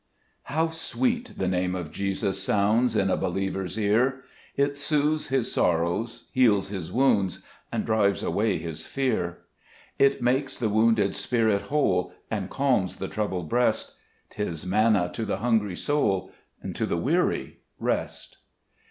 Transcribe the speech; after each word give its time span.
HOW 0.45 0.69
sweet 0.69 1.37
the 1.37 1.47
Name 1.47 1.75
of 1.75 1.91
Jesus 1.91 2.41
sounds 2.41 2.95
In 2.95 3.11
a 3.11 3.15
believer's 3.17 3.77
ear! 3.77 4.23
It 4.55 4.75
soothes 4.75 5.27
his 5.27 5.51
sorrows, 5.51 6.25
heals 6.31 6.69
his 6.69 6.91
wounds, 6.91 7.43
And 7.71 7.85
drives 7.85 8.23
away 8.23 8.57
his 8.57 8.83
fear. 8.83 9.13
20 9.13 9.27
Gbe 9.27 9.27
JBeet 9.27 9.33
Cburcb 9.33 9.35
thymus. 9.35 10.11
2 10.13 10.17
It 10.17 10.21
makes 10.23 10.57
the 10.57 10.69
wounded 10.69 11.13
spirit 11.15 11.61
whole, 11.67 12.13
And 12.31 12.49
calms 12.49 12.95
the 12.95 13.07
troubled 13.07 13.47
breast; 13.49 13.93
'Tis 14.31 14.65
Manna 14.65 15.11
to 15.13 15.23
the 15.23 15.37
hungry 15.37 15.75
soul, 15.75 16.31
And 16.63 16.75
to 16.77 16.87
the 16.87 16.97
weary 16.97 17.59
Rest. 17.77 18.37